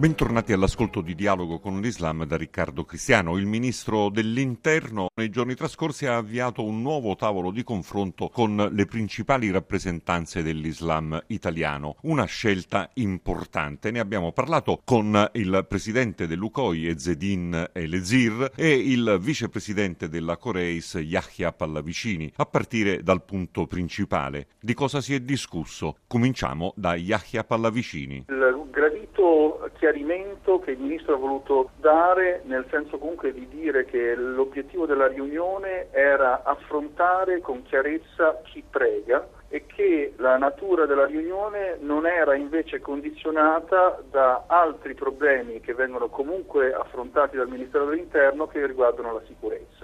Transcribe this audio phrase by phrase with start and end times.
[0.00, 3.36] Bentornati all'ascolto di Dialogo con l'Islam da Riccardo Cristiano.
[3.36, 8.86] Il ministro dell'Interno nei giorni trascorsi ha avviato un nuovo tavolo di confronto con le
[8.86, 11.96] principali rappresentanze dell'Islam italiano.
[12.04, 13.90] Una scelta importante.
[13.90, 21.52] Ne abbiamo parlato con il presidente dell'UCOI Ezzedin Elezir e il vicepresidente della Coreis Yahya
[21.52, 24.46] Pallavicini, a partire dal punto principale.
[24.58, 25.98] Di cosa si è discusso?
[26.06, 28.24] Cominciamo da Yahya Pallavicini.
[28.30, 28.59] Il
[29.10, 34.86] gradito chiarimento che il Ministro ha voluto dare, nel senso comunque di dire che l'obiettivo
[34.86, 42.06] della riunione era affrontare con chiarezza chi prega e che la natura della riunione non
[42.06, 49.12] era invece condizionata da altri problemi che vengono comunque affrontati dal Ministero dell'Interno che riguardano
[49.14, 49.79] la sicurezza.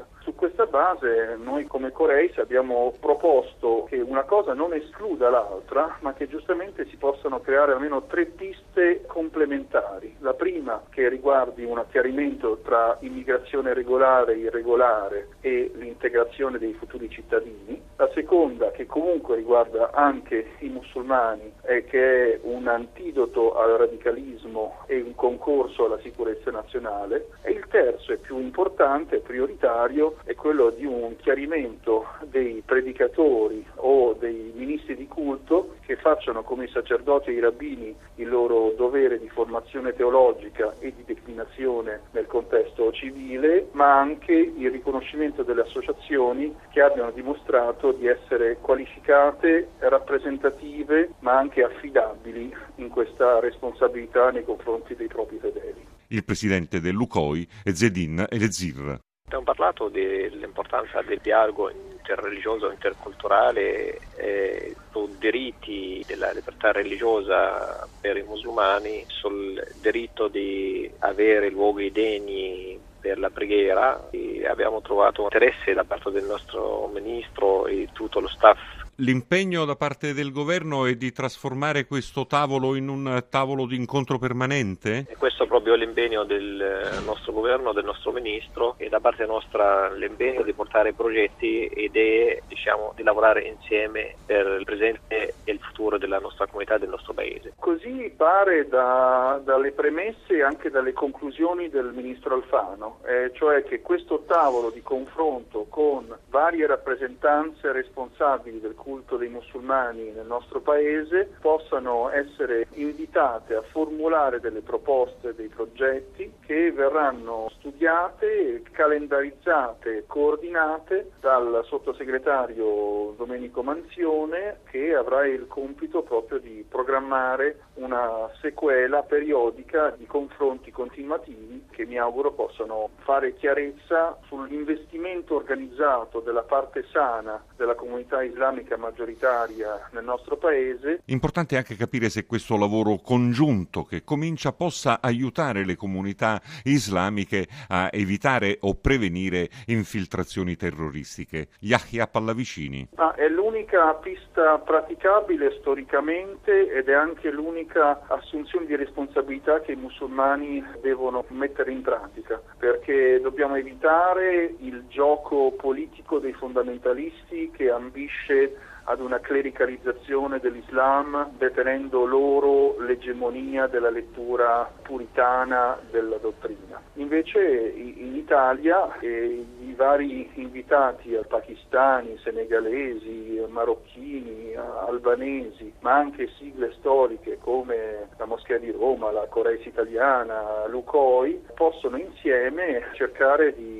[0.46, 6.28] Questa base noi come Coreis abbiamo proposto che una cosa non escluda l'altra, ma che
[6.28, 10.14] giustamente si possano creare almeno tre piste complementari.
[10.20, 17.10] La prima che riguardi un chiarimento tra immigrazione regolare e irregolare e l'integrazione dei futuri
[17.10, 17.82] cittadini.
[17.96, 24.84] La seconda che comunque riguarda anche i musulmani e che è un antidoto al radicalismo
[24.86, 27.30] e un concorso alla sicurezza nazionale.
[27.42, 34.14] E il terzo e più importante prioritario è quello di un chiarimento dei predicatori o
[34.14, 39.18] dei ministri di culto che facciano come i sacerdoti e i rabbini il loro dovere
[39.18, 46.54] di formazione teologica e di declinazione nel contesto civile, ma anche il riconoscimento delle associazioni
[46.70, 54.94] che abbiano dimostrato di essere qualificate, rappresentative, ma anche affidabili in questa responsabilità nei confronti
[54.94, 55.84] dei propri fedeli.
[56.08, 59.05] Il presidente dell'UCOI è Zedin Elezir.
[59.28, 68.22] Abbiamo parlato dell'importanza del dialogo interreligioso, interculturale, eh, su diritti della libertà religiosa per i
[68.22, 74.10] musulmani, sul diritto di avere luoghi degni per la preghiera.
[74.12, 79.76] E abbiamo trovato interesse da parte del nostro ministro e tutto lo staff L'impegno da
[79.76, 85.04] parte del governo è di trasformare questo tavolo in un tavolo di incontro permanente?
[85.06, 89.92] E questo è proprio l'impegno del nostro governo, del nostro ministro e da parte nostra
[89.92, 95.60] l'impegno di portare progetti e idee, diciamo, di lavorare insieme per il presente e il
[95.60, 97.52] futuro della nostra comunità e del nostro paese.
[97.58, 103.82] Così pare da, dalle premesse e anche dalle conclusioni del ministro Alfano, eh, cioè che
[103.82, 111.28] questo tavolo di confronto con varie rappresentanze responsabili del culto dei musulmani nel nostro paese
[111.40, 121.64] possano essere invitate a formulare delle proposte, dei progetti che verranno studiate, calendarizzate, coordinate dal
[121.66, 130.70] sottosegretario Domenico Manzione che avrà il compito proprio di programmare una sequela periodica di confronti
[130.70, 138.75] continuativi che mi auguro possano fare chiarezza sull'investimento organizzato della parte sana della comunità islamica
[138.76, 141.02] politica maggioritaria nel nostro paese.
[141.06, 147.88] Importante anche capire se questo lavoro congiunto che comincia possa aiutare le comunità islamiche a
[147.92, 151.48] evitare o prevenire infiltrazioni terroristiche.
[151.60, 152.88] Yahya Pallavicini.
[152.96, 159.76] Ah, è l'unica pista praticabile storicamente ed è anche l'unica assunzione di responsabilità che i
[159.76, 168.65] musulmani devono mettere in pratica, perché dobbiamo evitare il gioco politico dei fondamentalisti che ambisce
[168.88, 176.80] ad una clericalizzazione dell'Islam, detenendo loro l'egemonia della lettura puritana della dottrina.
[176.94, 187.38] Invece in Italia eh, i vari invitati pakistani, senegalesi, marocchini, albanesi, ma anche sigle storiche
[187.40, 193.75] come la Moschea di Roma, la Coreis italiana, l'UCOI, possono insieme cercare di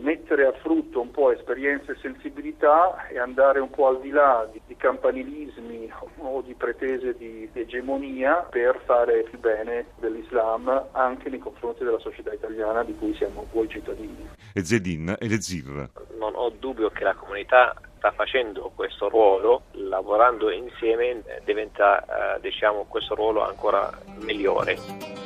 [0.00, 4.48] mettere a frutto un po' esperienze e sensibilità e andare un po' al di là
[4.50, 11.28] di, di campanilismi o di pretese di, di egemonia per fare il bene dell'Islam anche
[11.28, 14.28] nei confronti della società italiana di cui siamo voi cittadini.
[14.52, 15.90] E Zedin e le Zir.
[16.18, 22.86] Non ho dubbio che la comunità sta facendo questo ruolo, lavorando insieme diventa eh, diciamo,
[22.88, 23.90] questo ruolo ancora
[24.20, 25.17] migliore.